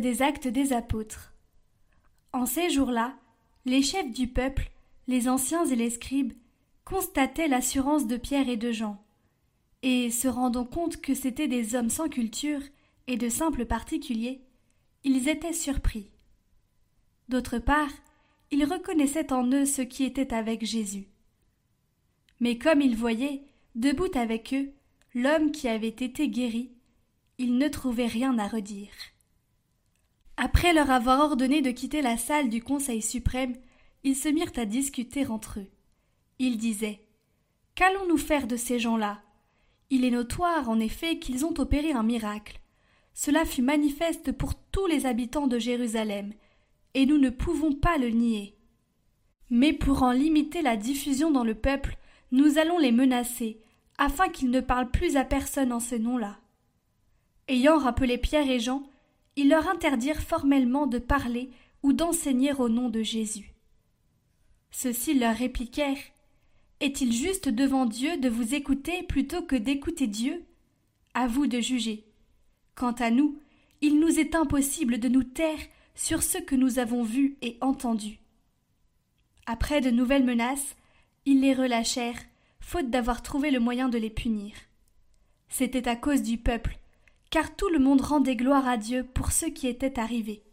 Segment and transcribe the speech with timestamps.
[0.00, 1.32] Des actes des apôtres.
[2.32, 3.14] En ces jours-là,
[3.64, 4.72] les chefs du peuple,
[5.06, 6.32] les anciens et les scribes,
[6.84, 9.00] constataient l'assurance de Pierre et de Jean,
[9.82, 12.60] et, se rendant compte que c'étaient des hommes sans culture
[13.06, 14.40] et de simples particuliers,
[15.04, 16.10] ils étaient surpris.
[17.28, 17.92] D'autre part,
[18.50, 21.06] ils reconnaissaient en eux ce qui était avec Jésus.
[22.40, 23.42] Mais comme ils voyaient,
[23.76, 24.72] debout avec eux,
[25.14, 26.72] l'homme qui avait été guéri,
[27.38, 28.90] ils ne trouvaient rien à redire.
[30.36, 33.54] Après leur avoir ordonné de quitter la salle du Conseil suprême,
[34.02, 35.70] ils se mirent à discuter entre eux.
[36.38, 37.00] Ils disaient
[37.74, 39.22] Qu'allons-nous faire de ces gens-là?
[39.90, 42.60] Il est notoire, en effet, qu'ils ont opéré un miracle.
[43.14, 46.32] Cela fut manifeste pour tous les habitants de Jérusalem,
[46.94, 48.56] et nous ne pouvons pas le nier.
[49.50, 51.96] Mais pour en limiter la diffusion dans le peuple,
[52.32, 53.60] nous allons les menacer,
[53.98, 56.38] afin qu'ils ne parlent plus à personne en ces noms-là.
[57.46, 58.82] Ayant rappelé Pierre et Jean,
[59.36, 61.50] ils leur interdirent formellement de parler
[61.82, 63.54] ou d'enseigner au nom de Jésus.
[64.70, 66.02] Ceux-ci leur répliquèrent
[66.80, 70.44] Est-il juste devant Dieu de vous écouter plutôt que d'écouter Dieu?
[71.14, 72.04] À vous de juger.
[72.74, 73.38] Quant à nous,
[73.80, 75.60] il nous est impossible de nous taire
[75.94, 78.18] sur ce que nous avons vu et entendu.
[79.46, 80.74] Après de nouvelles menaces,
[81.26, 82.22] ils les relâchèrent,
[82.60, 84.54] faute d'avoir trouvé le moyen de les punir.
[85.48, 86.78] C'était à cause du peuple,
[87.34, 90.44] car tout le monde rendait gloire à Dieu pour ce qui était arrivé.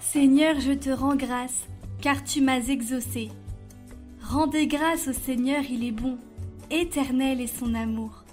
[0.00, 1.68] Seigneur, je te rends grâce,
[2.00, 3.30] car tu m'as exaucé.
[4.20, 6.18] Rendez grâce au Seigneur, il est bon,
[6.72, 8.24] éternel est son amour.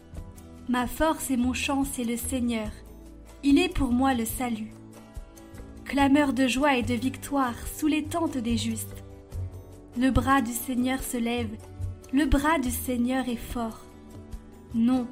[0.68, 2.72] Ma force et mon chant, c'est le Seigneur.
[3.44, 4.72] Il est pour moi le salut
[5.90, 9.04] clameur de joie et de victoire sous les tentes des justes.
[10.00, 11.50] Le bras du Seigneur se lève,
[12.14, 13.82] le bras du Seigneur est fort.
[14.76, 15.08] Non,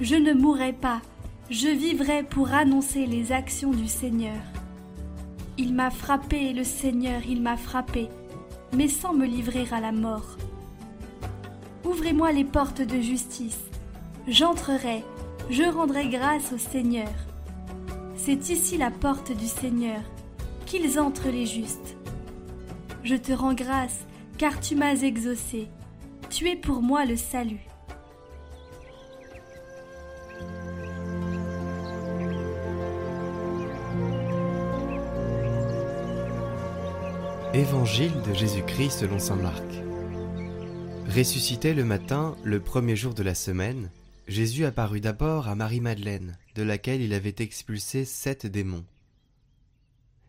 [0.00, 1.02] je ne mourrai pas,
[1.50, 4.40] je vivrai pour annoncer les actions du Seigneur.
[5.58, 8.08] Il m'a frappé, le Seigneur, il m'a frappé,
[8.72, 10.36] mais sans me livrer à la mort.
[11.84, 13.64] Ouvrez-moi les portes de justice,
[14.28, 15.02] j'entrerai,
[15.50, 17.10] je rendrai grâce au Seigneur.
[18.14, 20.02] C'est ici la porte du Seigneur,
[20.70, 21.96] qu'ils entrent les justes.
[23.02, 24.06] Je te rends grâce,
[24.38, 25.68] car tu m'as exaucé.
[26.28, 27.66] Tu es pour moi le salut.
[37.52, 39.64] Évangile de Jésus-Christ selon saint Marc.
[41.08, 43.90] Ressuscité le matin, le premier jour de la semaine,
[44.28, 48.84] Jésus apparut d'abord à Marie-Madeleine, de laquelle il avait expulsé sept démons.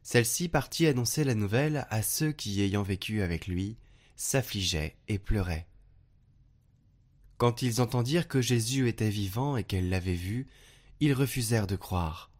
[0.03, 3.77] Celle-ci partit annoncer la nouvelle à ceux qui, ayant vécu avec lui,
[4.15, 5.67] s'affligeaient et pleuraient.
[7.37, 10.47] Quand ils entendirent que Jésus était vivant et qu'elle l'avait vu,
[10.99, 12.31] ils refusèrent de croire.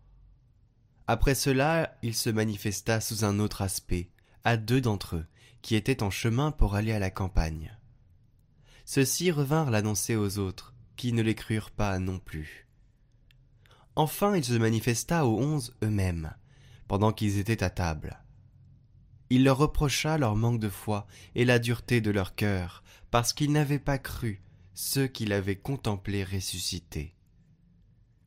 [1.08, 4.12] Après cela, il se manifesta sous un autre aspect,
[4.44, 5.26] à deux d'entre eux,
[5.62, 7.76] qui étaient en chemin pour aller à la campagne.
[8.86, 12.68] Ceux-ci revinrent l'annoncer aux autres, qui ne les crurent pas non plus.
[13.96, 16.34] Enfin il se manifesta aux onze eux-mêmes,
[16.92, 18.22] pendant qu'ils étaient à table.
[19.30, 23.54] Il leur reprocha leur manque de foi et la dureté de leur cœur, parce qu'ils
[23.54, 24.42] n'avaient pas cru
[24.74, 27.16] ceux qu'il avait contemplés ressuscités.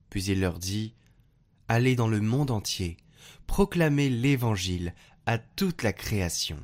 [0.09, 0.95] Puis il leur dit
[1.69, 2.97] Allez dans le monde entier,
[3.47, 4.95] proclamez l'Évangile
[5.27, 6.57] à toute la création.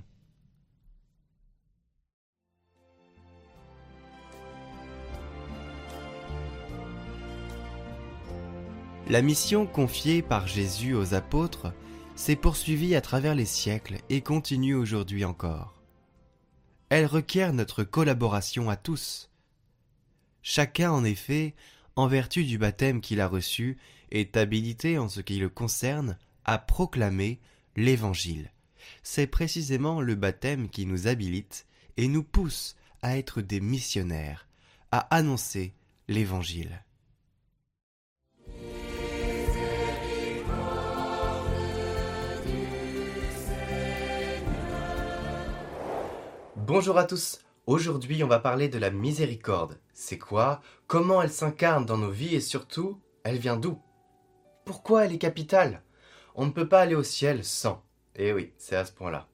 [9.11, 11.75] La mission confiée par Jésus aux apôtres
[12.21, 15.81] s'est poursuivie à travers les siècles et continue aujourd'hui encore.
[16.91, 19.31] Elle requiert notre collaboration à tous.
[20.43, 21.55] Chacun, en effet,
[21.97, 23.79] en vertu du baptême qu'il a reçu,
[24.11, 27.41] est habilité en ce qui le concerne à proclamer
[27.75, 28.53] l'Évangile.
[29.03, 34.47] C'est précisément le baptême qui nous habilite et nous pousse à être des missionnaires,
[34.93, 35.73] à annoncer
[36.07, 36.85] l'Évangile.
[46.73, 47.41] Bonjour à tous.
[47.67, 49.81] Aujourd'hui, on va parler de la miséricorde.
[49.93, 50.63] C'est quoi?
[50.87, 53.77] Comment elle s'incarne dans nos vies et surtout, elle vient d'où?
[54.65, 55.83] Pourquoi elle est capitale?
[56.37, 57.83] On ne peut pas aller au ciel sans.
[58.15, 59.27] Eh oui, c'est à ce point-là.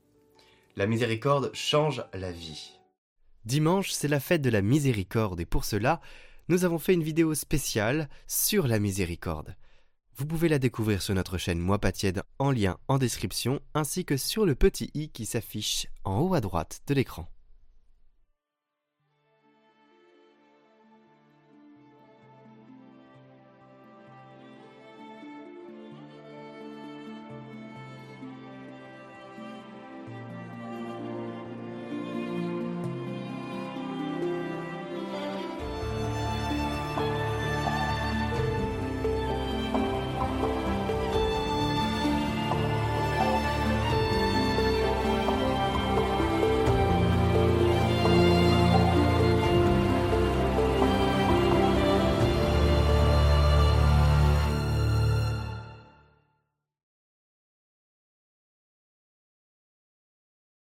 [0.77, 2.81] La miséricorde change la vie.
[3.45, 6.01] Dimanche, c'est la fête de la miséricorde et pour cela,
[6.49, 9.57] nous avons fait une vidéo spéciale sur la miséricorde.
[10.19, 14.07] Vous pouvez la découvrir sur notre chaîne Moi pas tiède en lien en description ainsi
[14.07, 17.29] que sur le petit i qui s'affiche en haut à droite de l'écran.